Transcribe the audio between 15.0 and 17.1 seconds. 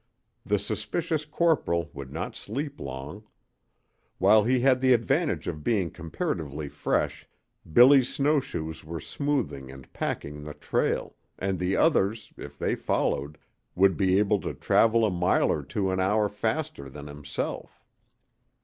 a mile or two an hour faster than